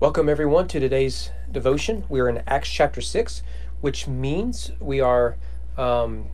Welcome, 0.00 0.28
everyone, 0.28 0.68
to 0.68 0.78
today's 0.78 1.32
devotion. 1.50 2.04
We 2.08 2.20
are 2.20 2.28
in 2.28 2.44
Acts 2.46 2.68
chapter 2.68 3.00
6, 3.00 3.42
which 3.80 4.06
means 4.06 4.70
we 4.78 5.00
are 5.00 5.36
um, 5.76 6.26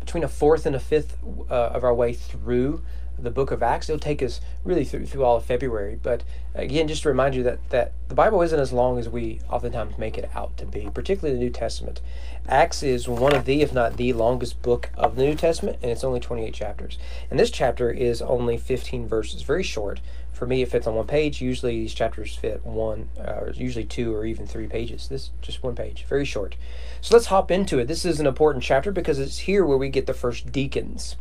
between 0.00 0.24
a 0.24 0.28
fourth 0.28 0.66
and 0.66 0.74
a 0.74 0.80
fifth 0.80 1.16
uh, 1.48 1.54
of 1.54 1.84
our 1.84 1.94
way 1.94 2.14
through 2.14 2.82
the 3.18 3.30
book 3.30 3.50
of 3.50 3.62
Acts. 3.62 3.88
It'll 3.88 3.98
take 3.98 4.22
us 4.22 4.40
really 4.64 4.84
through, 4.84 5.06
through 5.06 5.24
all 5.24 5.36
of 5.36 5.44
February. 5.44 5.98
But 6.02 6.24
again, 6.54 6.88
just 6.88 7.02
to 7.02 7.08
remind 7.08 7.34
you 7.34 7.42
that, 7.44 7.58
that 7.70 7.92
the 8.08 8.14
Bible 8.14 8.42
isn't 8.42 8.58
as 8.58 8.72
long 8.72 8.98
as 8.98 9.08
we 9.08 9.40
oftentimes 9.48 9.98
make 9.98 10.18
it 10.18 10.30
out 10.34 10.56
to 10.58 10.66
be, 10.66 10.88
particularly 10.92 11.36
the 11.36 11.44
New 11.44 11.50
Testament. 11.50 12.00
Acts 12.48 12.82
is 12.82 13.08
one 13.08 13.34
of 13.34 13.44
the, 13.44 13.62
if 13.62 13.72
not 13.72 13.96
the 13.96 14.12
longest 14.12 14.60
book 14.62 14.90
of 14.94 15.16
the 15.16 15.24
New 15.24 15.34
Testament, 15.34 15.78
and 15.82 15.90
it's 15.90 16.04
only 16.04 16.20
28 16.20 16.52
chapters. 16.52 16.98
And 17.30 17.38
this 17.38 17.50
chapter 17.50 17.90
is 17.90 18.20
only 18.20 18.56
15 18.56 19.08
verses, 19.08 19.42
very 19.42 19.62
short, 19.62 20.00
for 20.34 20.46
me, 20.46 20.62
it 20.62 20.70
fits 20.70 20.86
on 20.88 20.96
one 20.96 21.06
page. 21.06 21.40
Usually, 21.40 21.78
these 21.78 21.94
chapters 21.94 22.34
fit 22.34 22.66
one, 22.66 23.08
uh, 23.18 23.52
usually 23.54 23.84
two 23.84 24.14
or 24.14 24.26
even 24.26 24.46
three 24.46 24.66
pages. 24.66 25.08
This 25.08 25.30
just 25.40 25.62
one 25.62 25.76
page, 25.76 26.04
very 26.08 26.24
short. 26.24 26.56
So 27.00 27.14
let's 27.14 27.26
hop 27.26 27.52
into 27.52 27.78
it. 27.78 27.86
This 27.86 28.04
is 28.04 28.18
an 28.18 28.26
important 28.26 28.64
chapter 28.64 28.90
because 28.90 29.20
it's 29.20 29.38
here 29.38 29.64
where 29.64 29.78
we 29.78 29.88
get 29.88 30.06
the 30.06 30.12
first 30.12 30.50
deacons. 30.50 31.14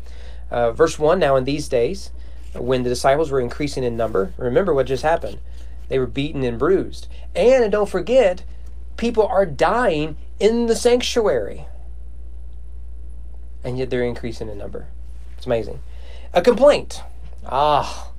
Uh, 0.54 0.72
verse 0.72 0.98
one. 0.98 1.20
Now, 1.20 1.36
in 1.36 1.44
these 1.44 1.68
days, 1.68 2.12
when 2.54 2.84
the 2.84 2.90
disciples 2.90 3.32
were 3.32 3.42
increasing 3.42 3.84
in 3.84 3.98
number, 3.98 4.34
remember 4.38 4.74
what 4.74 4.86
just 4.86 5.04
happened. 5.04 5.40
They 5.90 6.00
were 6.00 6.08
beaten 6.08 6.44
and 6.44 6.58
bruised, 6.58 7.08
and, 7.36 7.64
and 7.64 7.72
don't 7.72 7.90
forget, 7.90 8.44
people 8.96 9.28
are 9.28 9.46
dying 9.46 10.16
in 10.40 10.68
the 10.68 10.76
sanctuary, 10.76 11.66
and 13.64 13.78
yet 13.78 13.90
they're 13.90 14.04
increasing 14.04 14.48
in 14.48 14.58
number. 14.58 14.88
It's 15.38 15.46
amazing. 15.46 15.82
A 16.34 16.42
complaint. 16.42 17.02
Ah 17.46 18.14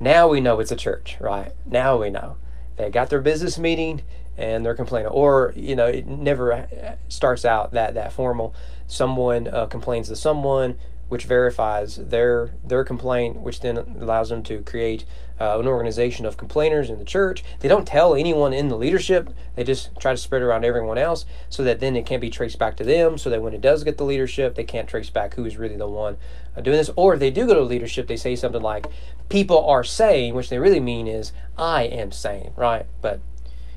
now 0.00 0.28
we 0.28 0.40
know 0.40 0.58
it's 0.58 0.72
a 0.72 0.76
church, 0.76 1.18
right? 1.20 1.52
Now 1.66 2.00
we 2.00 2.08
know. 2.08 2.36
They 2.76 2.88
got 2.88 3.10
their 3.10 3.20
business 3.20 3.58
meeting 3.58 4.00
and 4.38 4.64
they're 4.64 4.74
complaining. 4.74 5.08
Or, 5.08 5.52
you 5.54 5.76
know, 5.76 5.86
it 5.86 6.06
never 6.06 6.96
starts 7.08 7.44
out 7.44 7.72
that, 7.72 7.94
that 7.94 8.12
formal. 8.12 8.54
Someone 8.86 9.46
uh, 9.46 9.66
complains 9.66 10.08
to 10.08 10.16
someone, 10.16 10.78
which 11.10 11.24
verifies 11.24 11.96
their 11.96 12.52
their 12.64 12.84
complaint, 12.84 13.40
which 13.40 13.60
then 13.60 13.76
allows 13.76 14.28
them 14.28 14.44
to 14.44 14.62
create 14.62 15.04
uh, 15.40 15.58
an 15.58 15.66
organization 15.66 16.24
of 16.24 16.36
complainers 16.36 16.88
in 16.88 17.00
the 17.00 17.04
church. 17.04 17.42
They 17.58 17.68
don't 17.68 17.86
tell 17.86 18.14
anyone 18.14 18.52
in 18.52 18.68
the 18.68 18.76
leadership; 18.76 19.28
they 19.56 19.64
just 19.64 19.90
try 19.98 20.12
to 20.12 20.16
spread 20.16 20.40
around 20.40 20.64
everyone 20.64 20.98
else, 20.98 21.26
so 21.48 21.64
that 21.64 21.80
then 21.80 21.96
it 21.96 22.06
can't 22.06 22.20
be 22.20 22.30
traced 22.30 22.60
back 22.60 22.76
to 22.76 22.84
them. 22.84 23.18
So 23.18 23.28
that 23.28 23.42
when 23.42 23.54
it 23.54 23.60
does 23.60 23.82
get 23.82 23.98
the 23.98 24.04
leadership, 24.04 24.54
they 24.54 24.62
can't 24.62 24.88
trace 24.88 25.10
back 25.10 25.34
who 25.34 25.44
is 25.44 25.56
really 25.56 25.76
the 25.76 25.88
one 25.88 26.16
uh, 26.56 26.60
doing 26.60 26.76
this. 26.76 26.90
Or 26.94 27.14
if 27.14 27.20
they 27.20 27.32
do 27.32 27.44
go 27.44 27.54
to 27.54 27.62
leadership, 27.62 28.06
they 28.06 28.16
say 28.16 28.36
something 28.36 28.62
like, 28.62 28.86
"People 29.28 29.66
are 29.66 29.82
saying," 29.82 30.34
which 30.34 30.48
they 30.48 30.58
really 30.58 30.80
mean 30.80 31.08
is, 31.08 31.32
"I 31.58 31.82
am 31.82 32.12
saying," 32.12 32.52
right? 32.54 32.86
But, 33.02 33.18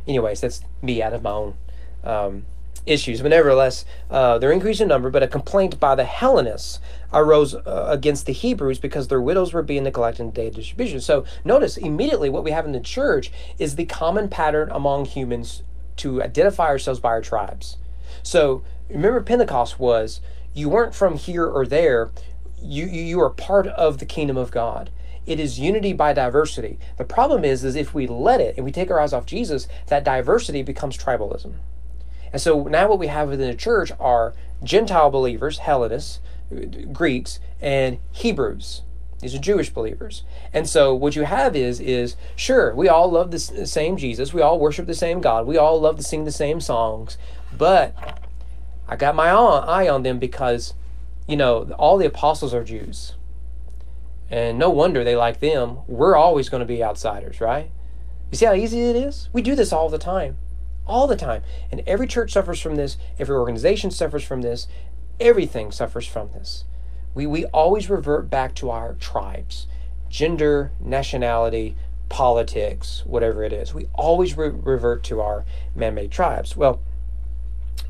anyways, 0.07 0.41
that's 0.41 0.61
me 0.83 1.01
out 1.01 1.13
of 1.13 1.23
my 1.23 1.31
own. 1.31 1.55
Um, 2.03 2.45
issues. 2.85 3.21
But 3.21 3.29
nevertheless, 3.29 3.85
uh, 4.09 4.37
they're 4.37 4.51
increasing 4.51 4.87
number, 4.87 5.09
but 5.09 5.23
a 5.23 5.27
complaint 5.27 5.79
by 5.79 5.95
the 5.95 6.03
Hellenists 6.03 6.79
arose 7.13 7.55
uh, 7.55 7.85
against 7.89 8.25
the 8.25 8.33
Hebrews 8.33 8.79
because 8.79 9.07
their 9.07 9.21
widows 9.21 9.53
were 9.53 9.61
being 9.61 9.83
neglected 9.83 10.21
in 10.21 10.27
the 10.27 10.33
day 10.33 10.47
of 10.47 10.55
distribution. 10.55 10.99
So 10.99 11.25
notice 11.45 11.77
immediately 11.77 12.29
what 12.29 12.43
we 12.43 12.51
have 12.51 12.65
in 12.65 12.71
the 12.71 12.79
church 12.79 13.31
is 13.59 13.75
the 13.75 13.85
common 13.85 14.29
pattern 14.29 14.69
among 14.71 15.05
humans 15.05 15.63
to 15.97 16.23
identify 16.23 16.65
ourselves 16.65 16.99
by 16.99 17.09
our 17.09 17.21
tribes. 17.21 17.77
So 18.23 18.63
remember, 18.89 19.21
Pentecost 19.21 19.79
was 19.79 20.21
you 20.53 20.69
weren't 20.69 20.95
from 20.95 21.17
here 21.17 21.45
or 21.45 21.65
there. 21.65 22.11
You, 22.61 22.85
you, 22.85 23.01
you 23.01 23.19
are 23.21 23.29
part 23.29 23.67
of 23.67 23.97
the 23.97 24.05
kingdom 24.05 24.37
of 24.37 24.51
God. 24.51 24.89
It 25.25 25.39
is 25.39 25.59
unity 25.59 25.93
by 25.93 26.13
diversity. 26.13 26.79
The 26.97 27.05
problem 27.05 27.45
is, 27.45 27.63
is 27.63 27.75
if 27.75 27.93
we 27.93 28.07
let 28.07 28.41
it 28.41 28.55
and 28.57 28.65
we 28.65 28.71
take 28.71 28.91
our 28.91 28.99
eyes 28.99 29.13
off 29.13 29.25
Jesus, 29.25 29.67
that 29.87 30.03
diversity 30.03 30.63
becomes 30.63 30.97
tribalism. 30.97 31.53
And 32.33 32.41
so 32.41 32.63
now 32.63 32.89
what 32.89 32.99
we 32.99 33.07
have 33.07 33.29
within 33.29 33.49
the 33.49 33.55
church 33.55 33.91
are 33.99 34.33
Gentile 34.63 35.11
believers, 35.11 35.59
Hellenists, 35.59 36.19
Greeks, 36.91 37.39
and 37.61 37.99
Hebrews. 38.11 38.81
These 39.19 39.35
are 39.35 39.39
Jewish 39.39 39.69
believers. 39.69 40.23
And 40.51 40.67
so 40.67 40.93
what 40.93 41.15
you 41.15 41.23
have 41.23 41.55
is 41.55 41.79
is 41.79 42.17
sure, 42.35 42.75
we 42.75 42.89
all 42.89 43.09
love 43.09 43.31
the 43.31 43.39
same 43.39 43.95
Jesus, 43.95 44.33
we 44.33 44.41
all 44.41 44.59
worship 44.59 44.87
the 44.87 44.93
same 44.93 45.21
God, 45.21 45.47
we 45.47 45.57
all 45.57 45.79
love 45.79 45.95
to 45.97 46.03
sing 46.03 46.25
the 46.25 46.31
same 46.31 46.59
songs, 46.59 47.17
but 47.57 47.95
I 48.87 48.97
got 48.97 49.15
my 49.15 49.29
eye 49.29 49.87
on 49.87 50.03
them 50.03 50.19
because 50.19 50.73
you 51.27 51.37
know, 51.37 51.71
all 51.77 51.97
the 51.97 52.05
apostles 52.05 52.53
are 52.53 52.65
Jews. 52.65 53.13
And 54.29 54.57
no 54.57 54.69
wonder 54.69 55.03
they 55.03 55.15
like 55.15 55.39
them. 55.39 55.79
We're 55.87 56.17
always 56.17 56.49
going 56.49 56.59
to 56.59 56.65
be 56.65 56.83
outsiders, 56.83 57.39
right? 57.39 57.71
You 58.31 58.37
see 58.37 58.45
how 58.45 58.53
easy 58.53 58.81
it 58.81 58.95
is? 58.95 59.29
We 59.31 59.41
do 59.41 59.55
this 59.55 59.71
all 59.71 59.89
the 59.89 59.99
time 59.99 60.37
all 60.85 61.07
the 61.07 61.15
time. 61.15 61.43
And 61.71 61.81
every 61.87 62.07
church 62.07 62.31
suffers 62.31 62.59
from 62.59 62.75
this, 62.75 62.97
every 63.19 63.35
organization 63.35 63.91
suffers 63.91 64.23
from 64.23 64.41
this, 64.41 64.67
everything 65.19 65.71
suffers 65.71 66.07
from 66.07 66.31
this. 66.31 66.65
We, 67.13 67.27
we 67.27 67.45
always 67.45 67.89
revert 67.89 68.29
back 68.29 68.55
to 68.55 68.69
our 68.69 68.93
tribes 68.95 69.67
gender, 70.09 70.71
nationality, 70.79 71.75
politics, 72.07 73.01
whatever 73.07 73.43
it 73.43 73.51
is. 73.51 73.73
We 73.73 73.87
always 73.95 74.37
re- 74.37 74.49
revert 74.49 75.03
to 75.05 75.21
our 75.21 75.43
man 75.75 75.95
made 75.95 76.11
tribes. 76.11 76.55
Well, 76.55 76.79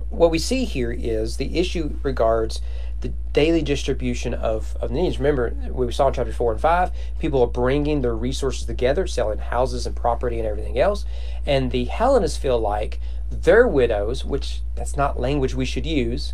what 0.09 0.31
we 0.31 0.39
see 0.39 0.63
here 0.63 0.91
is 0.93 1.35
the 1.35 1.59
issue 1.59 1.97
regards 2.01 2.61
the 3.03 3.13
daily 3.33 3.61
distribution 3.61 4.33
of, 4.33 4.75
of 4.81 4.89
needs. 4.89 5.19
Remember, 5.19 5.53
we 5.69 5.91
saw 5.91 6.07
in 6.07 6.13
chapter 6.13 6.33
4 6.33 6.53
and 6.53 6.61
5, 6.61 6.91
people 7.19 7.41
are 7.41 7.47
bringing 7.47 8.01
their 8.01 8.15
resources 8.15 8.65
together, 8.65 9.05
selling 9.05 9.37
houses 9.37 9.85
and 9.85 9.95
property 9.95 10.39
and 10.39 10.47
everything 10.47 10.79
else. 10.79 11.05
And 11.45 11.69
the 11.69 11.85
Hellenists 11.85 12.37
feel 12.37 12.57
like 12.57 12.99
their 13.29 13.67
widows, 13.67 14.23
which 14.23 14.61
that's 14.75 14.97
not 14.97 15.19
language 15.19 15.53
we 15.53 15.65
should 15.65 15.85
use, 15.85 16.33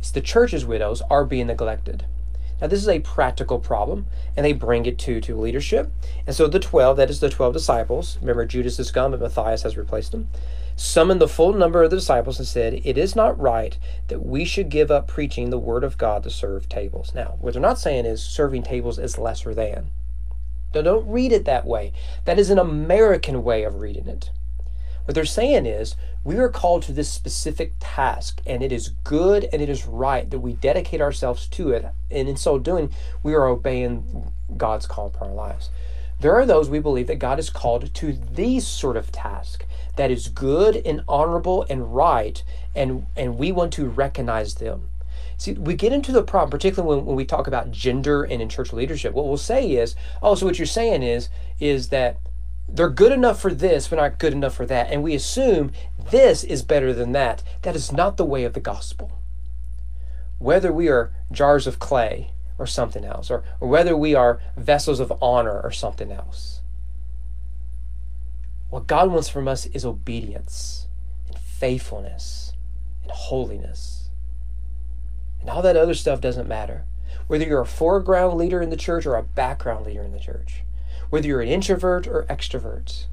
it's 0.00 0.10
the 0.10 0.20
church's 0.20 0.64
widows, 0.64 1.02
are 1.10 1.24
being 1.24 1.46
neglected. 1.46 2.06
Now, 2.60 2.68
this 2.68 2.80
is 2.80 2.88
a 2.88 3.00
practical 3.00 3.58
problem, 3.58 4.06
and 4.34 4.46
they 4.46 4.54
bring 4.54 4.86
it 4.86 4.98
to, 5.00 5.20
to 5.20 5.36
leadership. 5.36 5.92
And 6.26 6.34
so 6.34 6.46
the 6.46 6.58
12, 6.58 6.96
that 6.96 7.10
is 7.10 7.20
the 7.20 7.28
12 7.28 7.52
disciples, 7.52 8.16
remember 8.22 8.46
Judas 8.46 8.78
is 8.78 8.90
gone, 8.90 9.10
but 9.10 9.20
Matthias 9.20 9.62
has 9.62 9.76
replaced 9.76 10.12
them, 10.12 10.28
summoned 10.76 11.20
the 11.20 11.28
full 11.28 11.54
number 11.54 11.82
of 11.82 11.90
the 11.90 11.96
disciples 11.96 12.38
and 12.38 12.46
said, 12.46 12.80
It 12.84 12.98
is 12.98 13.16
not 13.16 13.38
right 13.40 13.76
that 14.08 14.24
we 14.24 14.44
should 14.44 14.68
give 14.68 14.90
up 14.90 15.08
preaching 15.08 15.50
the 15.50 15.58
word 15.58 15.82
of 15.82 15.98
God 15.98 16.22
to 16.22 16.30
serve 16.30 16.68
tables. 16.68 17.12
Now, 17.14 17.36
what 17.40 17.54
they're 17.54 17.62
not 17.62 17.78
saying 17.78 18.04
is 18.04 18.22
serving 18.22 18.62
tables 18.62 18.98
is 18.98 19.18
lesser 19.18 19.54
than. 19.54 19.88
Now, 20.74 20.82
don't 20.82 21.08
read 21.08 21.32
it 21.32 21.46
that 21.46 21.66
way. 21.66 21.92
That 22.26 22.38
is 22.38 22.50
an 22.50 22.58
American 22.58 23.42
way 23.42 23.64
of 23.64 23.80
reading 23.80 24.06
it. 24.06 24.30
What 25.06 25.14
they're 25.14 25.24
saying 25.24 25.66
is, 25.66 25.94
we 26.24 26.36
are 26.38 26.48
called 26.48 26.82
to 26.82 26.92
this 26.92 27.08
specific 27.08 27.74
task, 27.78 28.42
and 28.44 28.60
it 28.60 28.72
is 28.72 28.88
good 29.04 29.48
and 29.52 29.62
it 29.62 29.68
is 29.68 29.86
right 29.86 30.28
that 30.28 30.40
we 30.40 30.54
dedicate 30.54 31.00
ourselves 31.00 31.46
to 31.48 31.70
it. 31.70 31.86
And 32.10 32.28
in 32.28 32.36
so 32.36 32.58
doing, 32.58 32.92
we 33.22 33.32
are 33.34 33.46
obeying 33.46 34.32
God's 34.56 34.86
call 34.86 35.10
for 35.10 35.26
our 35.26 35.32
lives. 35.32 35.70
There 36.20 36.34
are 36.34 36.46
those 36.46 36.70
we 36.70 36.78
believe 36.78 37.08
that 37.08 37.18
God 37.18 37.38
is 37.38 37.50
called 37.50 37.92
to 37.94 38.12
these 38.12 38.66
sort 38.66 38.96
of 38.96 39.12
task 39.12 39.66
that 39.96 40.10
is 40.10 40.28
good 40.28 40.76
and 40.76 41.02
honorable 41.08 41.66
and 41.68 41.94
right, 41.94 42.42
and, 42.74 43.06
and 43.16 43.38
we 43.38 43.52
want 43.52 43.72
to 43.74 43.86
recognize 43.86 44.54
them. 44.54 44.88
See, 45.38 45.52
we 45.52 45.74
get 45.74 45.92
into 45.92 46.12
the 46.12 46.22
problem, 46.22 46.50
particularly 46.50 46.96
when, 46.96 47.06
when 47.06 47.16
we 47.16 47.26
talk 47.26 47.46
about 47.46 47.70
gender 47.70 48.24
and 48.24 48.40
in 48.40 48.48
church 48.48 48.72
leadership. 48.72 49.12
What 49.12 49.26
we'll 49.26 49.36
say 49.36 49.72
is, 49.72 49.94
oh, 50.22 50.34
so 50.34 50.46
what 50.46 50.58
you're 50.58 50.66
saying 50.66 51.02
is, 51.02 51.28
is 51.60 51.88
that 51.88 52.16
they're 52.68 52.88
good 52.88 53.12
enough 53.12 53.40
for 53.40 53.52
this, 53.52 53.88
but 53.88 53.96
not 53.96 54.18
good 54.18 54.32
enough 54.32 54.54
for 54.54 54.66
that. 54.66 54.90
And 54.90 55.02
we 55.02 55.14
assume 55.14 55.72
this 56.10 56.42
is 56.42 56.62
better 56.62 56.92
than 56.94 57.12
that. 57.12 57.42
That 57.62 57.76
is 57.76 57.92
not 57.92 58.16
the 58.16 58.24
way 58.24 58.44
of 58.44 58.54
the 58.54 58.60
gospel. 58.60 59.20
Whether 60.38 60.72
we 60.72 60.88
are 60.88 61.12
jars 61.30 61.66
of 61.66 61.78
clay 61.78 62.30
or 62.58 62.66
something 62.66 63.04
else, 63.04 63.30
or, 63.30 63.42
or 63.60 63.68
whether 63.68 63.96
we 63.96 64.14
are 64.14 64.40
vessels 64.56 65.00
of 65.00 65.12
honor 65.20 65.60
or 65.60 65.70
something 65.70 66.10
else, 66.10 66.60
what 68.70 68.86
God 68.86 69.10
wants 69.10 69.28
from 69.28 69.46
us 69.48 69.66
is 69.66 69.84
obedience 69.84 70.88
and 71.28 71.38
faithfulness 71.38 72.52
and 73.02 73.12
holiness. 73.12 74.10
And 75.40 75.50
all 75.50 75.62
that 75.62 75.76
other 75.76 75.94
stuff 75.94 76.20
doesn't 76.20 76.48
matter. 76.48 76.84
Whether 77.26 77.44
you're 77.44 77.60
a 77.60 77.66
foreground 77.66 78.36
leader 78.36 78.60
in 78.60 78.70
the 78.70 78.76
church 78.76 79.06
or 79.06 79.14
a 79.14 79.22
background 79.22 79.86
leader 79.86 80.02
in 80.02 80.12
the 80.12 80.18
church 80.18 80.64
whether 81.10 81.26
you're 81.26 81.40
an 81.40 81.48
introvert 81.48 82.06
or 82.06 82.24
extrovert. 82.24 83.06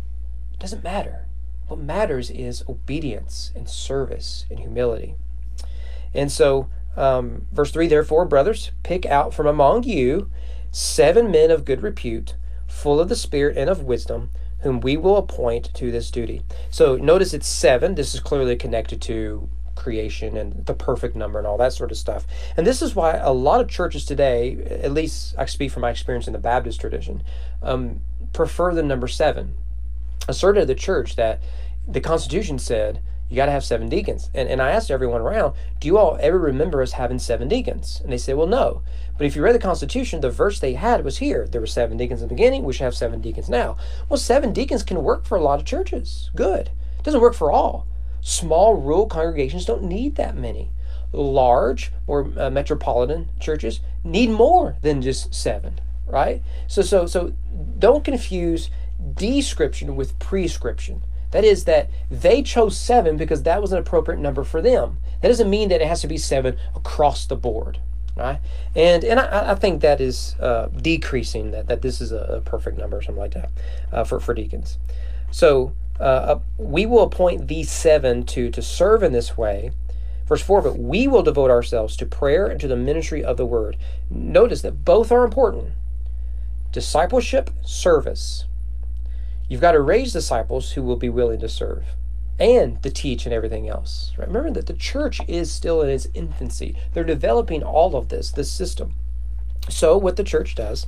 It 0.53 0.59
doesn't 0.59 0.83
matter. 0.83 1.27
What 1.67 1.79
matters 1.79 2.29
is 2.29 2.63
obedience 2.67 3.51
and 3.55 3.69
service 3.69 4.45
and 4.49 4.59
humility. 4.59 5.15
And 6.13 6.31
so, 6.31 6.69
um, 6.95 7.47
verse 7.51 7.71
3 7.71 7.87
Therefore, 7.87 8.25
brothers, 8.25 8.71
pick 8.83 9.05
out 9.05 9.33
from 9.33 9.47
among 9.47 9.83
you 9.83 10.29
seven 10.71 11.31
men 11.31 11.51
of 11.51 11.65
good 11.65 11.81
repute, 11.81 12.35
full 12.67 12.99
of 12.99 13.09
the 13.09 13.15
Spirit 13.15 13.57
and 13.57 13.69
of 13.69 13.83
wisdom, 13.83 14.31
whom 14.59 14.79
we 14.79 14.97
will 14.97 15.17
appoint 15.17 15.73
to 15.73 15.91
this 15.91 16.09
duty. 16.09 16.41
So, 16.69 16.95
notice 16.95 17.33
it's 17.33 17.47
seven. 17.47 17.95
This 17.95 18.13
is 18.13 18.19
clearly 18.19 18.55
connected 18.55 19.01
to 19.03 19.49
creation 19.75 20.37
and 20.37 20.65
the 20.65 20.73
perfect 20.73 21.15
number 21.15 21.39
and 21.39 21.47
all 21.47 21.57
that 21.57 21.73
sort 21.73 21.91
of 21.91 21.97
stuff. 21.97 22.25
And 22.55 22.65
this 22.65 22.81
is 22.81 22.95
why 22.95 23.17
a 23.17 23.31
lot 23.31 23.61
of 23.61 23.69
churches 23.69 24.05
today, 24.05 24.57
at 24.69 24.91
least 24.91 25.35
I 25.37 25.45
speak 25.45 25.71
from 25.71 25.81
my 25.81 25.89
experience 25.89 26.27
in 26.27 26.33
the 26.33 26.39
Baptist 26.39 26.79
tradition, 26.79 27.23
um, 27.61 28.01
prefer 28.31 28.73
the 28.73 28.83
number 28.83 29.07
seven. 29.07 29.55
asserted 30.27 30.67
the 30.67 30.75
church 30.75 31.15
that 31.17 31.41
the 31.87 31.99
Constitution 31.99 32.57
said 32.57 33.01
you 33.33 33.37
got 33.37 33.47
to 33.47 33.51
have 33.51 33.63
seven 33.63 33.89
deacons. 33.89 34.29
And, 34.35 34.47
and 34.47 34.61
I 34.61 34.69
asked 34.69 34.91
everyone 34.91 35.21
around, 35.21 35.55
do 35.79 35.87
you 35.87 35.97
all 35.97 36.19
ever 36.21 36.37
remember 36.37 36.83
us 36.83 36.91
having 36.91 37.17
seven 37.17 37.47
deacons? 37.47 37.99
And 38.03 38.13
they 38.13 38.19
said, 38.19 38.37
well, 38.37 38.45
no. 38.45 38.83
But 39.17 39.25
if 39.25 39.35
you 39.35 39.41
read 39.41 39.55
the 39.55 39.59
Constitution, 39.59 40.21
the 40.21 40.29
verse 40.29 40.59
they 40.59 40.73
had 40.73 41.03
was 41.03 41.17
here. 41.17 41.47
There 41.47 41.59
were 41.59 41.65
seven 41.65 41.97
deacons 41.97 42.21
in 42.21 42.27
the 42.27 42.35
beginning. 42.35 42.63
We 42.63 42.73
should 42.73 42.83
have 42.83 42.95
seven 42.95 43.21
deacons 43.21 43.49
now. 43.49 43.75
Well, 44.07 44.19
seven 44.19 44.53
deacons 44.53 44.83
can 44.83 45.01
work 45.01 45.25
for 45.25 45.35
a 45.35 45.41
lot 45.41 45.59
of 45.59 45.65
churches. 45.65 46.29
Good. 46.35 46.69
It 46.99 47.03
doesn't 47.03 47.21
work 47.21 47.33
for 47.33 47.51
all. 47.51 47.87
Small 48.21 48.75
rural 48.75 49.07
congregations 49.07 49.65
don't 49.65 49.81
need 49.81 50.15
that 50.17 50.37
many. 50.37 50.69
Large 51.11 51.91
or 52.05 52.31
uh, 52.37 52.51
metropolitan 52.51 53.29
churches 53.39 53.79
need 54.03 54.29
more 54.29 54.77
than 54.83 55.01
just 55.01 55.33
seven, 55.33 55.81
right? 56.05 56.43
So, 56.67 56.83
so, 56.83 57.07
so 57.07 57.33
don't 57.79 58.03
confuse 58.03 58.69
description 59.15 59.95
with 59.95 60.19
prescription. 60.19 61.01
That 61.33 61.43
is, 61.43 61.65
that 61.65 61.89
they 62.11 62.43
chose 62.43 62.79
seven 62.79 63.17
because 63.17 63.41
that 63.41 63.59
was 63.59 63.71
an 63.71 63.79
appropriate 63.79 64.19
number 64.19 64.43
for 64.43 64.61
them. 64.61 64.97
That 65.21 65.29
doesn't 65.29 65.49
mean 65.49 65.69
that 65.69 65.81
it 65.81 65.87
has 65.87 65.99
to 66.01 66.07
be 66.07 66.17
seven 66.17 66.57
across 66.75 67.25
the 67.25 67.35
board, 67.35 67.79
right? 68.15 68.39
And 68.75 69.03
and 69.03 69.19
I, 69.19 69.53
I 69.53 69.55
think 69.55 69.81
that 69.81 69.99
is 69.99 70.35
uh, 70.39 70.67
decreasing 70.67 71.49
that 71.49 71.65
that 71.67 71.81
this 71.81 72.01
is 72.01 72.11
a, 72.11 72.43
perfect 72.45 72.77
number 72.77 72.97
or 72.97 73.01
something 73.01 73.19
like 73.19 73.33
that 73.33 73.49
uh, 73.91 74.03
for 74.03 74.19
for 74.19 74.35
deacons. 74.35 74.77
So 75.31 75.73
uh, 75.99 76.37
we 76.59 76.85
will 76.85 77.01
appoint 77.01 77.47
these 77.47 77.71
seven 77.71 78.25
to 78.27 78.51
to 78.51 78.61
serve 78.61 79.01
in 79.01 79.11
this 79.11 79.35
way. 79.35 79.71
Verse 80.27 80.41
4, 80.41 80.61
but 80.61 80.79
we 80.79 81.05
will 81.05 81.21
devote 81.21 81.51
ourselves 81.51 81.97
to 81.97 82.05
prayer 82.05 82.47
and 82.47 82.59
to 82.61 82.67
the 82.67 82.77
ministry 82.77 83.23
of 83.23 83.35
the 83.35 83.45
word. 83.45 83.75
Notice 84.09 84.61
that 84.61 84.85
both 84.85 85.11
are 85.11 85.25
important 85.25 85.73
discipleship, 86.71 87.49
service. 87.63 88.45
You've 89.47 89.61
got 89.61 89.73
to 89.73 89.81
raise 89.81 90.13
disciples 90.13 90.71
who 90.71 90.83
will 90.83 90.95
be 90.95 91.09
willing 91.09 91.39
to 91.39 91.49
serve 91.49 91.85
and 92.39 92.81
to 92.83 92.89
teach 92.89 93.25
and 93.25 93.33
everything 93.33 93.69
else. 93.69 94.11
Right? 94.17 94.27
Remember 94.27 94.51
that 94.51 94.67
the 94.67 94.73
church 94.73 95.21
is 95.27 95.51
still 95.51 95.81
in 95.81 95.89
its 95.89 96.07
infancy. 96.13 96.75
They're 96.93 97.03
developing 97.03 97.63
all 97.63 97.95
of 97.95 98.09
this, 98.09 98.31
this 98.31 98.51
system. 98.51 98.95
So, 99.69 99.97
what 99.97 100.17
the 100.17 100.23
church 100.23 100.55
does 100.55 100.87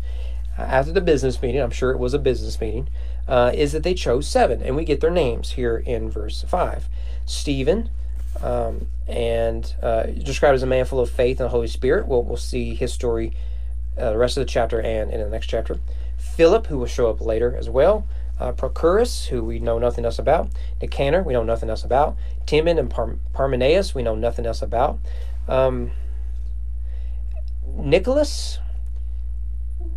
uh, 0.58 0.64
after 0.64 0.92
the 0.92 1.02
business 1.02 1.42
meeting, 1.42 1.62
I'm 1.62 1.72
sure 1.72 1.92
it 1.92 2.00
was 2.00 2.14
a 2.14 2.20
business 2.20 2.60
meeting, 2.60 2.90
uh, 3.28 3.52
is 3.54 3.72
that 3.72 3.84
they 3.84 3.94
chose 3.94 4.28
seven, 4.28 4.62
and 4.62 4.76
we 4.76 4.84
get 4.84 5.02
their 5.02 5.12
names 5.12 5.52
here 5.52 5.78
in 5.78 6.10
verse 6.10 6.44
5. 6.48 6.90
Stephen, 7.26 7.90
um, 8.42 8.88
and 9.08 9.76
uh, 9.82 10.04
described 10.04 10.56
as 10.56 10.64
a 10.64 10.68
man 10.68 10.86
full 10.86 11.00
of 11.00 11.10
faith 11.10 11.40
and 11.40 11.46
the 11.46 11.52
Holy 11.52 11.68
Spirit. 11.68 12.08
We'll, 12.08 12.24
we'll 12.24 12.38
see 12.38 12.76
his 12.76 12.94
story 12.94 13.34
uh, 13.98 14.12
the 14.12 14.18
rest 14.18 14.36
of 14.36 14.42
the 14.42 14.52
chapter 14.52 14.82
and 14.82 15.12
in 15.12 15.22
the 15.22 15.30
next 15.30 15.48
chapter. 15.48 15.80
Philip, 16.18 16.68
who 16.68 16.78
will 16.78 16.86
show 16.86 17.10
up 17.10 17.22
later 17.22 17.56
as 17.56 17.70
well 17.70 18.06
uh, 18.40 18.52
Prochorus, 18.52 19.28
who 19.28 19.44
we 19.44 19.60
know 19.60 19.80
nothing 19.80 20.06
else 20.06 20.20
about, 20.20 20.50
Nicanor, 20.82 21.24
we 21.24 21.34
know 21.34 21.44
nothing 21.44 21.70
else 21.70 21.84
about, 21.84 22.18
Timon 22.46 22.78
and 22.78 22.90
Par- 22.90 23.18
Parmenas, 23.34 23.94
we 23.94 24.04
know 24.04 24.16
nothing 24.16 24.46
else 24.46 24.62
about. 24.62 25.00
Um, 25.48 25.92
Nicholas, 27.66 28.60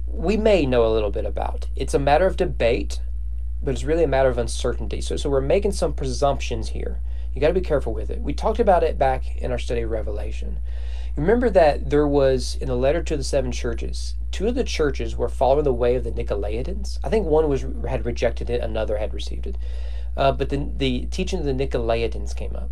we 0.06 0.37
may 0.37 0.67
know 0.67 0.87
a 0.87 0.93
little 0.93 1.11
bit 1.11 1.25
about. 1.25 1.69
It's 1.76 1.94
a 1.94 1.99
matter 1.99 2.26
of 2.26 2.37
debate, 2.37 3.00
but 3.62 3.73
it's 3.73 3.85
really 3.85 4.05
a 4.05 4.08
matter 4.08 4.29
of 4.29 4.38
uncertainty. 4.38 5.00
So, 5.00 5.17
so 5.17 5.31
we're 5.31 5.41
making 5.41 5.73
some 5.73 5.93
presumptions 5.93 6.70
here. 6.70 7.00
You 7.34 7.41
got 7.41 7.49
to 7.49 7.55
be 7.55 7.61
careful 7.61 7.93
with 7.93 8.11
it. 8.11 8.20
We 8.20 8.32
talked 8.32 8.58
about 8.58 8.82
it 8.82 8.99
back 8.99 9.37
in 9.37 9.52
our 9.52 9.58
study 9.58 9.82
of 9.82 9.91
Revelation. 9.91 10.58
Remember 11.19 11.50
that 11.50 11.91
there 11.91 12.06
was 12.06 12.56
in 12.61 12.69
the 12.69 12.76
letter 12.76 13.03
to 13.03 13.17
the 13.17 13.25
seven 13.25 13.50
churches, 13.50 14.15
two 14.31 14.47
of 14.47 14.55
the 14.55 14.62
churches 14.62 15.17
were 15.17 15.29
following 15.29 15.65
the 15.65 15.73
way 15.73 15.97
of 15.97 16.05
the 16.05 16.12
Nicolaitans. 16.12 17.00
I 17.03 17.09
think 17.09 17.26
one 17.26 17.49
was 17.49 17.67
had 17.88 18.06
rejected 18.06 18.49
it, 18.49 18.61
another 18.61 18.99
had 18.99 19.12
received 19.12 19.49
it. 19.49 19.59
Uh, 20.17 20.31
but 20.31 20.49
the, 20.49 20.69
the 20.76 21.06
teaching 21.06 21.41
of 21.41 21.44
the 21.44 21.53
Nicolaitans 21.53 22.37
came 22.37 22.55
up. 22.55 22.70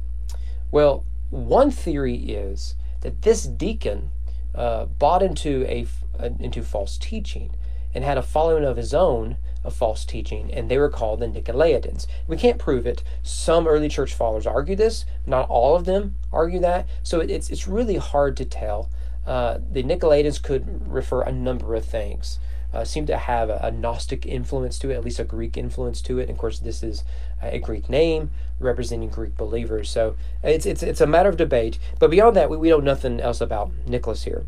Well, 0.71 1.05
one 1.31 1.73
theory 1.73 2.15
is 2.15 2.77
that 3.01 3.23
this 3.23 3.43
deacon 3.43 4.13
uh, 4.55 4.85
bought 4.85 5.25
into 5.25 5.65
a, 5.65 5.85
a 6.17 6.27
into 6.39 6.63
false 6.63 6.99
teaching 6.99 7.51
and 7.95 8.05
had 8.05 8.17
a 8.17 8.23
following 8.23 8.65
of 8.65 8.77
his 8.77 8.95
own 8.95 9.39
of 9.67 9.75
false 9.75 10.05
teaching, 10.05 10.53
and 10.53 10.71
they 10.71 10.79
were 10.79 10.89
called 10.89 11.21
the 11.21 11.27
Nicolaitans. 11.27 12.07
We 12.27 12.37
can't 12.37 12.59
prove 12.59 12.87
it. 12.87 13.03
Some 13.23 13.67
early 13.67 13.89
church 13.89 14.15
fathers 14.15 14.47
argue 14.47 14.77
this. 14.77 15.05
Not 15.27 15.49
all 15.49 15.77
of 15.77 15.85
them 15.85 16.15
argue 16.33 16.61
that. 16.61 16.87
So 17.03 17.21
it's 17.21 17.51
it's 17.51 17.67
really 17.67 17.97
hard 17.97 18.37
to 18.39 18.45
tell. 18.45 18.89
Uh, 19.27 19.59
the 19.73 19.83
Nicolaitans 19.83 20.41
could 20.41 20.89
refer 20.89 21.23
a 21.23 21.33
number 21.33 21.75
of 21.75 21.85
things. 21.85 22.39
Uh, 22.73 22.85
seem 22.85 23.07
to 23.07 23.17
have 23.17 23.49
a, 23.49 23.59
a, 23.63 23.71
Gnostic 23.71 24.27
influence 24.27 24.79
to 24.79 24.91
it, 24.91 24.95
at 24.95 25.05
least 25.05 25.19
a 25.19 25.25
Greek 25.25 25.57
influence 25.57 26.03
to 26.03 26.19
it. 26.19 26.23
And 26.23 26.33
of 26.33 26.39
course, 26.39 26.59
this 26.59 26.83
is 26.83 27.05
a 27.41 27.59
Greek 27.59 27.89
name 27.89 28.31
representing 28.61 29.09
Greek 29.09 29.37
believers. 29.37 29.89
So 29.89 30.17
it's 30.43 30.67
it's 30.67 30.83
it's 30.83 31.01
a 31.01 31.07
matter 31.07 31.29
of 31.29 31.37
debate. 31.37 31.79
But 31.99 32.11
beyond 32.11 32.37
that, 32.37 32.51
we, 32.51 32.57
we 32.57 32.69
know 32.69 32.79
nothing 32.79 33.21
else 33.21 33.41
about 33.41 33.71
Nicholas 33.87 34.25
here. 34.25 34.47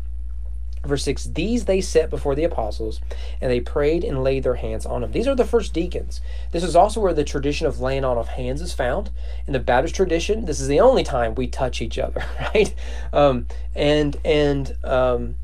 Verse 0.83 1.03
6 1.03 1.25
These 1.25 1.65
they 1.65 1.81
set 1.81 2.09
before 2.09 2.35
the 2.35 2.43
apostles, 2.43 3.01
and 3.41 3.51
they 3.51 3.59
prayed 3.59 4.03
and 4.03 4.23
laid 4.23 4.43
their 4.43 4.55
hands 4.55 4.85
on 4.85 5.01
them. 5.01 5.11
These 5.11 5.27
are 5.27 5.35
the 5.35 5.45
first 5.45 5.73
deacons. 5.73 6.21
This 6.51 6.63
is 6.63 6.75
also 6.75 7.01
where 7.01 7.13
the 7.13 7.23
tradition 7.23 7.67
of 7.67 7.79
laying 7.79 8.05
on 8.05 8.17
of 8.17 8.29
hands 8.29 8.61
is 8.61 8.73
found. 8.73 9.09
In 9.45 9.53
the 9.53 9.59
Baptist 9.59 9.95
tradition, 9.95 10.45
this 10.45 10.59
is 10.59 10.67
the 10.67 10.79
only 10.79 11.03
time 11.03 11.35
we 11.35 11.47
touch 11.47 11.81
each 11.81 11.99
other, 11.99 12.23
right? 12.55 12.73
Um, 13.11 13.47
and 13.75 14.17
and 14.23 14.77
um, 14.83 15.35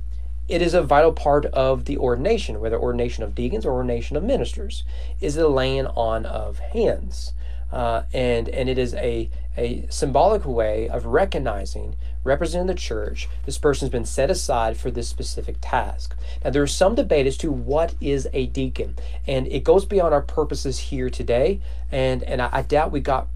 it 0.47 0.61
is 0.61 0.73
a 0.73 0.83
vital 0.83 1.11
part 1.11 1.45
of 1.47 1.85
the 1.85 1.97
ordination, 1.97 2.59
whether 2.59 2.77
ordination 2.77 3.23
of 3.23 3.35
deacons 3.35 3.65
or 3.65 3.71
ordination 3.73 4.15
of 4.15 4.23
ministers, 4.23 4.83
is 5.19 5.35
the 5.35 5.49
laying 5.49 5.87
on 5.87 6.25
of 6.25 6.59
hands. 6.59 7.33
Uh, 7.71 8.03
and 8.13 8.47
and 8.49 8.69
it 8.69 8.77
is 8.77 8.93
a 8.95 9.29
a 9.57 9.85
symbolic 9.89 10.45
way 10.45 10.87
of 10.89 11.05
recognizing 11.05 11.95
representing 12.25 12.67
the 12.67 12.73
church, 12.73 13.29
this 13.45 13.57
person's 13.57 13.91
been 13.91 14.03
set 14.03 14.29
aside 14.29 14.75
for 14.75 14.91
this 14.91 15.07
specific 15.07 15.57
task. 15.61 16.15
Now, 16.43 16.49
there 16.49 16.63
is 16.63 16.75
some 16.75 16.95
debate 16.95 17.27
as 17.27 17.37
to 17.37 17.51
what 17.51 17.93
is 18.01 18.27
a 18.33 18.47
deacon, 18.47 18.95
and 19.27 19.47
it 19.47 19.63
goes 19.63 19.85
beyond 19.85 20.13
our 20.13 20.21
purposes 20.23 20.79
here 20.79 21.09
today. 21.09 21.61
And, 21.91 22.23
and 22.23 22.41
I, 22.41 22.49
I 22.51 22.61
doubt 22.63 22.91
we 22.91 22.99
got 22.99 23.27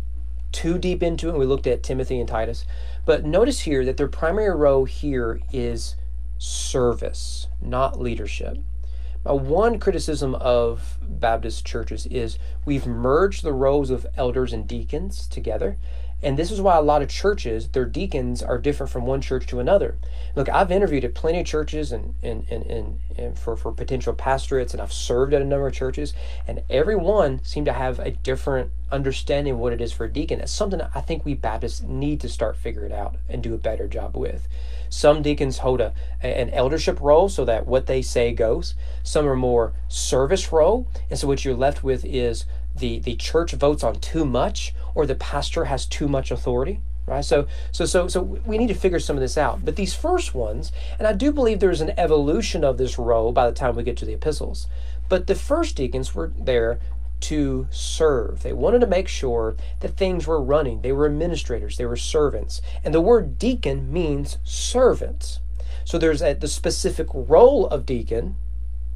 too 0.52 0.80
deep 0.80 1.04
into 1.04 1.30
it. 1.30 1.38
We 1.38 1.46
looked 1.46 1.68
at 1.68 1.84
Timothy 1.84 2.20
and 2.20 2.28
Titus. 2.28 2.66
But 3.06 3.24
notice 3.24 3.62
here 3.62 3.86
that 3.86 3.98
their 3.98 4.08
primary 4.08 4.56
role 4.56 4.86
here 4.86 5.40
is 5.54 5.96
service, 6.40 7.48
not 7.62 8.00
leadership. 8.00 8.58
Now, 9.26 9.36
one 9.36 9.80
criticism 9.80 10.36
of 10.36 10.98
Baptist 11.02 11.66
churches 11.66 12.06
is 12.08 12.40
we've 12.66 12.88
merged 12.88 13.44
the 13.44 13.54
roles 13.54 13.90
of 13.90 14.08
elders 14.16 14.54
and 14.54 14.68
deacons 14.68 15.28
together. 15.28 15.78
And 16.22 16.38
this 16.38 16.52
is 16.52 16.60
why 16.60 16.76
a 16.76 16.82
lot 16.82 17.02
of 17.02 17.10
churches, 17.10 17.70
their 17.70 17.86
deacons 17.86 18.44
are 18.44 18.58
different 18.58 18.92
from 18.92 19.06
one 19.06 19.22
church 19.22 19.46
to 19.48 19.60
another. 19.60 19.98
Look, 20.36 20.50
I've 20.50 20.72
interviewed 20.72 21.06
at 21.06 21.16
plenty 21.16 21.40
of 21.40 21.46
churches 21.46 21.92
and, 21.92 22.14
and, 22.22 22.46
and, 22.50 22.64
and, 22.66 23.00
and 23.18 23.40
for, 23.40 23.56
for 23.56 23.72
potential 23.72 24.14
pastorates, 24.14 24.74
and 24.74 24.82
I've 24.82 24.92
served 24.92 25.34
at 25.34 25.42
a 25.42 25.46
number 25.46 25.68
of 25.68 25.74
churches, 25.74 26.14
and 26.46 26.62
every 26.70 26.96
one 26.96 27.44
seemed 27.44 27.68
to 27.68 27.74
have 27.74 28.00
a 28.00 28.12
different 28.12 28.72
understanding 28.92 29.54
of 29.54 29.60
what 29.60 29.72
it 29.72 29.82
is 29.82 29.94
for 29.94 30.06
a 30.06 30.12
deacon. 30.12 30.42
It's 30.42 30.52
something 30.52 30.82
I 30.94 31.02
think 31.02 31.24
we 31.24 31.36
Baptists 31.36 31.82
need 31.82 32.20
to 32.22 32.30
start 32.30 32.58
figuring 32.58 32.92
out 32.92 33.16
and 33.30 33.42
do 33.42 33.54
a 33.54 33.58
better 33.58 33.88
job 33.88 34.18
with. 34.18 34.48
Some 34.90 35.22
deacons 35.22 35.60
hold 35.60 35.82
a, 35.82 35.94
an 36.22 36.50
eldership 36.50 37.00
role 37.00 37.30
so 37.30 37.46
that 37.46 37.68
what 37.68 37.86
they 37.86 38.02
say 38.02 38.34
goes. 38.34 38.74
Some 39.04 39.28
are 39.28 39.36
more 39.36 39.74
service 39.88 40.52
role, 40.52 40.88
and 41.10 41.18
so 41.18 41.28
what 41.28 41.46
you're 41.46 41.54
left 41.54 41.84
with 41.84 42.04
is 42.04 42.46
the, 42.76 43.00
the 43.00 43.16
church 43.16 43.52
votes 43.54 43.84
on 43.84 44.00
too 44.00 44.26
much 44.26 44.74
or 44.96 45.06
the 45.06 45.16
pastor 45.16 45.66
has 45.66 45.86
too 45.86 46.08
much 46.08 46.32
authority 46.32 46.80
right 47.06 47.26
so 47.26 47.48
so 47.72 47.86
so 47.86 48.08
so 48.08 48.22
we 48.22 48.58
need 48.58 48.68
to 48.68 48.74
figure 48.74 49.00
some 49.00 49.16
of 49.16 49.22
this 49.22 49.38
out 49.38 49.66
but 49.66 49.76
these 49.76 49.94
first 49.94 50.36
ones 50.36 50.72
and 50.98 51.08
i 51.08 51.14
do 51.14 51.32
believe 51.32 51.60
there's 51.60 51.82
an 51.82 51.94
evolution 51.98 52.64
of 52.64 52.78
this 52.78 52.98
role 52.98 53.32
by 53.32 53.48
the 53.48 53.56
time 53.56 53.76
we 53.76 53.84
get 53.84 53.98
to 53.98 54.06
the 54.06 54.14
epistles 54.14 54.68
but 55.10 55.26
the 55.26 55.36
first 55.36 55.76
deacons 55.76 56.14
were 56.14 56.32
there 56.38 56.80
to 57.22 57.68
serve. 57.72 58.44
They 58.44 58.54
wanted 58.54 58.80
to 58.82 58.88
make 58.88 59.08
sure 59.08 59.56
that 59.82 59.98
things 59.98 60.26
were 60.26 60.42
running. 60.42 60.82
They 60.82 60.92
were 60.92 61.06
administrators, 61.06 61.78
they 61.78 61.86
were 61.86 61.98
servants. 61.98 62.62
And 62.84 62.94
the 62.94 63.02
word 63.02 63.38
deacon 63.38 63.92
means 63.92 64.38
servants. 64.44 65.40
So 65.84 65.98
there's 65.98 66.22
a, 66.22 66.34
the 66.34 66.48
specific 66.48 67.08
role 67.14 67.68
of 67.68 67.86
deacon, 67.86 68.36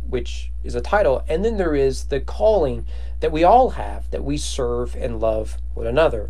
which 0.07 0.51
is 0.63 0.75
a 0.75 0.81
title, 0.81 1.23
and 1.27 1.43
then 1.43 1.57
there 1.57 1.75
is 1.75 2.05
the 2.05 2.19
calling 2.19 2.85
that 3.23 3.31
we 3.31 3.45
all 3.45 3.69
have 3.69 4.11
that 4.11 4.21
we 4.21 4.35
serve 4.35 4.97
and 4.97 5.21
love 5.21 5.57
one 5.75 5.87
another. 5.87 6.29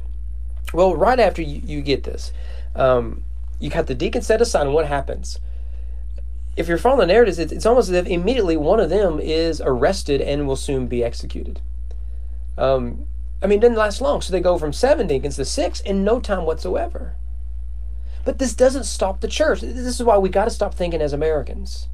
Well, 0.75 0.95
right 0.95 1.19
after 1.19 1.41
you, 1.41 1.59
you 1.65 1.81
get 1.81 2.03
this, 2.03 2.31
um, 2.75 3.23
you 3.59 3.71
got 3.71 3.87
the 3.87 3.95
deacon 3.95 4.21
set 4.21 4.41
aside, 4.41 4.67
and 4.67 4.75
what 4.75 4.85
happens? 4.85 5.39
If 6.55 6.67
you're 6.67 6.77
following 6.77 7.07
the 7.07 7.13
narratives, 7.13 7.39
it's, 7.39 7.65
almost 7.65 7.89
as 7.89 7.95
if 7.95 8.05
immediately 8.05 8.57
one 8.57 8.79
of 8.79 8.91
them 8.91 9.19
is 9.19 9.59
arrested 9.59 10.21
and 10.21 10.47
will 10.47 10.55
soon 10.55 10.85
be 10.85 11.03
executed. 11.03 11.61
Um, 12.59 13.07
I 13.41 13.47
mean, 13.47 13.57
it 13.57 13.61
didn't 13.61 13.77
last 13.77 13.99
long. 13.99 14.21
So 14.21 14.31
they 14.31 14.39
go 14.39 14.59
from 14.59 14.71
seven 14.71 15.07
deacons 15.07 15.37
to 15.37 15.45
six 15.45 15.81
in 15.81 16.03
no 16.03 16.19
time 16.19 16.45
whatsoever. 16.45 17.15
But 18.23 18.37
this 18.37 18.53
doesn't 18.53 18.83
stop 18.83 19.19
the 19.19 19.27
church. 19.27 19.61
This 19.61 19.99
is 19.99 20.03
why 20.03 20.19
we 20.19 20.29
got 20.29 20.45
to 20.45 20.51
stop 20.51 20.75
thinking 20.75 21.01
as 21.01 21.11
Americans. 21.11 21.87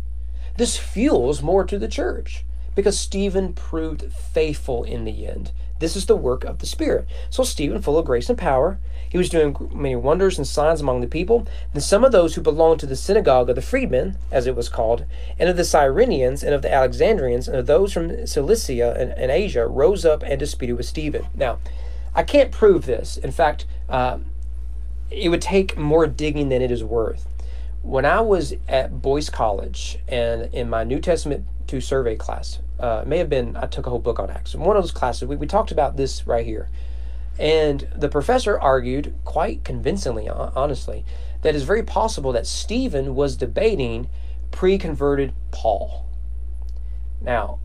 This 0.58 0.76
fuels 0.76 1.42
more 1.42 1.64
to 1.64 1.80
the 1.80 1.88
church 1.88 2.44
because 2.80 2.98
Stephen 2.98 3.52
proved 3.52 4.12
faithful 4.14 4.86
in 4.86 5.04
the 5.04 5.28
end. 5.28 5.52
This 5.80 5.96
is 5.96 6.06
the 6.06 6.16
work 6.16 6.46
of 6.46 6.60
the 6.60 6.66
Spirit. 6.66 7.08
So 7.30 7.44
Stephen, 7.44 7.82
full 7.82 7.98
of 7.98 8.06
grace 8.06 8.30
and 8.30 8.38
power, 8.38 8.80
he 9.10 9.18
was 9.18 9.30
doing 9.30 9.56
many 9.74 9.96
wonders 9.96 10.38
and 10.38 10.48
signs 10.48 10.80
among 10.80 11.02
the 11.02 11.08
people. 11.08 11.46
And 11.74 11.84
some 11.84 12.06
of 12.06 12.12
those 12.12 12.36
who 12.36 12.42
belonged 12.42 12.80
to 12.82 12.86
the 12.86 12.96
synagogue 12.96 13.50
of 13.50 13.56
the 13.56 13.62
freedmen, 13.62 14.18
as 14.32 14.48
it 14.48 14.56
was 14.56 14.70
called, 14.70 15.06
and 15.38 15.50
of 15.50 15.58
the 15.58 15.64
Cyrenians, 15.64 16.42
and 16.42 16.54
of 16.54 16.62
the 16.62 16.74
Alexandrians, 16.74 17.50
and 17.50 17.58
of 17.58 17.66
those 17.66 17.92
from 17.92 18.26
Cilicia 18.26 18.96
and, 18.98 19.12
and 19.12 19.32
Asia, 19.32 19.68
rose 19.68 20.06
up 20.06 20.24
and 20.24 20.40
disputed 20.40 20.78
with 20.78 20.86
Stephen. 20.86 21.28
Now, 21.34 21.60
I 22.16 22.24
can't 22.24 22.52
prove 22.52 22.86
this. 22.86 23.18
In 23.18 23.32
fact, 23.32 23.66
uh, 23.90 24.20
it 25.12 25.30
would 25.30 25.42
take 25.42 25.78
more 25.78 26.08
digging 26.08 26.50
than 26.50 26.62
it 26.62 26.72
is 26.72 26.84
worth. 26.84 27.28
When 27.82 28.06
I 28.06 28.22
was 28.22 28.54
at 28.68 29.02
Boyce 29.02 29.30
College 29.30 30.00
and 30.08 30.54
in 30.54 30.70
my 30.70 30.84
New 30.84 31.00
Testament 31.00 31.46
2 31.70 31.80
survey 31.80 32.16
class, 32.16 32.60
uh, 32.80 33.04
may 33.06 33.20
have 33.20 33.30
been, 33.30 33.56
I 33.56 33.68
took 33.68 33.86
a 33.86 33.92
whole 33.92 34.00
book 34.00 34.20
on 34.20 34.32
Acts. 34.32 34.56
In 34.56 34.62
one 34.62 34.76
of 34.76 34.82
those 34.82 34.92
classes, 34.92 35.28
we, 35.28 35.36
we 35.36 35.46
talked 35.46 35.72
about 35.72 35.98
this 35.98 36.26
right 36.26 36.46
here. 36.46 36.68
And 37.38 37.88
the 37.96 38.10
professor 38.10 38.60
argued 38.60 39.14
quite 39.24 39.64
convincingly, 39.64 40.28
honestly, 40.28 41.06
that 41.44 41.54
it's 41.56 41.64
very 41.64 41.84
possible 41.84 42.34
that 42.34 42.48
Stephen 42.48 43.16
was 43.16 43.38
debating 43.38 44.10
pre 44.52 44.80
converted 44.80 45.34
Paul. 45.52 46.08
Now, 47.22 47.60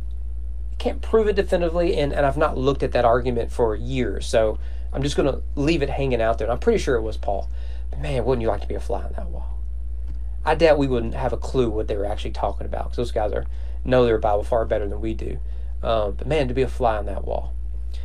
I 0.73 0.75
can't 0.76 1.00
prove 1.00 1.26
it 1.26 1.34
definitively, 1.34 1.96
and, 1.96 2.12
and 2.12 2.26
I've 2.26 2.37
not 2.37 2.58
looked 2.58 2.82
at 2.82 2.92
that 2.92 3.06
argument 3.06 3.50
for 3.50 3.75
years, 3.75 4.26
so 4.26 4.58
I'm 4.92 5.02
just 5.02 5.16
going 5.16 5.32
to 5.32 5.42
leave 5.54 5.82
it 5.82 5.88
hanging 5.88 6.20
out 6.20 6.37
there. 6.37 6.46
And 6.46 6.52
I'm 6.52 6.61
pretty 6.61 6.78
sure 6.78 6.96
it 6.96 7.02
was 7.02 7.16
Paul. 7.16 7.49
But 7.90 8.00
man, 8.00 8.25
wouldn't 8.25 8.42
you 8.42 8.49
like 8.49 8.61
to 8.61 8.68
be 8.68 8.75
a 8.75 8.80
fly 8.80 9.02
on 9.02 9.14
that 9.14 9.28
wall? 9.30 9.58
I 10.44 10.54
doubt 10.54 10.76
we 10.76 10.88
wouldn't 10.88 11.14
have 11.14 11.32
a 11.32 11.38
clue 11.38 11.70
what 11.70 11.88
they 11.88 11.96
were 11.96 12.04
actually 12.04 12.32
talking 12.32 12.66
about 12.66 12.84
because 12.84 12.99
those 12.99 13.12
guys 13.12 13.32
are 13.32 13.46
know 13.85 14.05
their 14.05 14.19
Bible 14.19 14.45
far 14.45 14.64
better 14.64 14.88
than 14.88 15.00
we 15.00 15.14
do. 15.14 15.38
Um, 15.83 16.14
but 16.14 16.26
man, 16.26 16.49
to 16.49 16.55
be 16.55 16.62
a 16.62 16.69
fly 16.69 16.97
on 16.97 17.07
that 17.07 17.25
wall. 17.25 17.53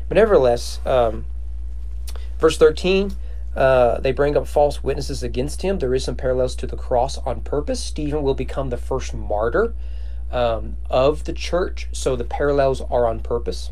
But 0.08 0.16
nevertheless, 0.16 0.80
um, 0.86 1.26
Verse 2.40 2.58
13, 2.58 3.12
uh, 3.56 4.00
they 4.00 4.14
bring 4.14 4.38
up 4.38 4.48
false 4.48 4.82
witnesses 4.82 5.22
against 5.22 5.62
him. 5.62 5.80
There 5.80 5.94
is 5.94 6.06
some 6.06 6.16
parallels 6.16 6.56
to 6.56 6.68
the 6.68 6.78
cross 6.78 7.18
on 7.18 7.42
purpose. 7.42 7.84
Stephen 7.84 8.24
will 8.24 8.34
become 8.34 8.70
the 8.70 8.78
first 8.78 9.14
martyr 9.14 9.76
um, 10.32 10.78
of 10.90 11.26
the 11.26 11.34
church, 11.34 11.90
so 11.92 12.16
the 12.16 12.24
parallels 12.24 12.80
are 12.82 13.06
on 13.06 13.20
purpose. 13.20 13.72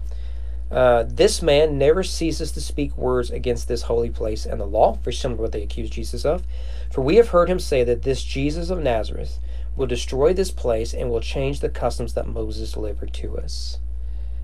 Uh, 0.69 1.05
this 1.07 1.41
man 1.41 1.77
never 1.77 2.03
ceases 2.03 2.51
to 2.51 2.59
speak 2.59 2.97
words 2.97 3.31
against 3.31 3.69
this 3.69 3.83
holy 3.83 4.09
place 4.09 4.45
and 4.45 4.59
the 4.59 4.65
law, 4.65 4.99
very 5.01 5.13
similar 5.13 5.37
to 5.37 5.41
what 5.43 5.51
they 5.53 5.63
accuse 5.63 5.89
Jesus 5.89 6.25
of. 6.25 6.43
For 6.91 6.99
we 6.99 7.15
have 7.15 7.29
heard 7.29 7.49
him 7.49 7.59
say 7.59 7.85
that 7.85 8.01
this 8.01 8.21
Jesus 8.21 8.69
of 8.69 8.79
Nazareth 8.79 9.39
will 9.77 9.87
destroy 9.87 10.33
this 10.33 10.51
place 10.51 10.93
and 10.93 11.09
will 11.09 11.21
change 11.21 11.61
the 11.61 11.69
customs 11.69 12.13
that 12.15 12.27
Moses 12.27 12.73
delivered 12.73 13.13
to 13.13 13.37
us. 13.37 13.77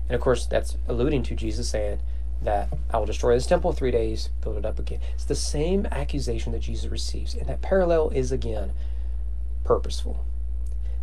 And 0.08 0.14
of 0.14 0.22
course, 0.22 0.46
that's 0.46 0.78
alluding 0.88 1.24
to 1.24 1.34
Jesus 1.34 1.68
saying, 1.68 2.00
that 2.44 2.68
I 2.90 2.98
will 2.98 3.06
destroy 3.06 3.34
this 3.34 3.46
temple 3.46 3.72
three 3.72 3.90
days, 3.90 4.30
build 4.40 4.58
it 4.58 4.66
up 4.66 4.78
again. 4.78 5.00
It's 5.14 5.24
the 5.24 5.34
same 5.34 5.86
accusation 5.90 6.52
that 6.52 6.60
Jesus 6.60 6.90
receives, 6.90 7.34
and 7.34 7.48
that 7.48 7.62
parallel 7.62 8.10
is 8.10 8.32
again 8.32 8.72
purposeful. 9.64 10.24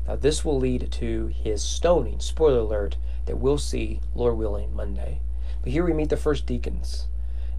Now, 0.07 0.15
this 0.15 0.45
will 0.45 0.59
lead 0.59 0.91
to 0.91 1.27
his 1.27 1.63
stoning, 1.63 2.19
spoiler 2.19 2.59
alert, 2.59 2.97
that 3.25 3.37
we'll 3.37 3.57
see, 3.57 4.01
Lord 4.15 4.37
willing, 4.37 4.75
Monday. 4.75 5.19
But 5.61 5.71
here 5.71 5.85
we 5.85 5.93
meet 5.93 6.09
the 6.09 6.17
first 6.17 6.45
deacons. 6.45 7.07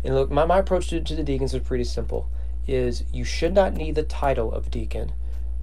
And 0.05 0.15
look, 0.15 0.31
my, 0.31 0.45
my 0.45 0.59
approach 0.59 0.89
to, 0.89 1.01
to 1.01 1.17
the 1.17 1.23
deacons 1.23 1.55
is 1.55 1.63
pretty 1.63 1.85
simple 1.85 2.29
is 2.67 3.05
you 3.13 3.25
should 3.25 3.55
not 3.55 3.75
need 3.75 3.97
the 3.97 4.03
title 4.05 4.53
of 4.53 4.71
deacon 4.71 5.13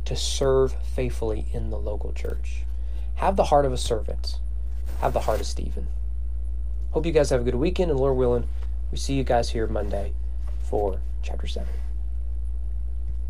to 0.05 0.15
serve 0.15 0.73
faithfully 0.83 1.47
in 1.53 1.69
the 1.69 1.77
local 1.77 2.11
church. 2.13 2.63
Have 3.15 3.35
the 3.35 3.45
heart 3.45 3.65
of 3.65 3.73
a 3.73 3.77
servant. 3.77 4.39
Have 5.01 5.13
the 5.13 5.21
heart 5.21 5.39
of 5.39 5.45
Stephen. 5.45 5.87
Hope 6.91 7.05
you 7.05 7.11
guys 7.11 7.29
have 7.29 7.41
a 7.41 7.43
good 7.43 7.55
weekend, 7.55 7.91
and 7.91 7.99
Lord 7.99 8.17
willing, 8.17 8.47
we 8.91 8.97
see 8.97 9.13
you 9.13 9.23
guys 9.23 9.49
here 9.49 9.67
Monday 9.67 10.13
for 10.61 10.99
chapter 11.21 11.47
7. 11.47 11.67